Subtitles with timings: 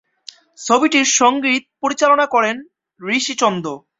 [0.59, 2.55] ছবিটির সংগীত পরিচালনা করেন
[3.01, 3.65] ঋষি চন্দ।